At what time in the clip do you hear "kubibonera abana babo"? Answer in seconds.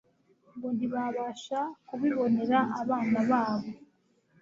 1.87-3.69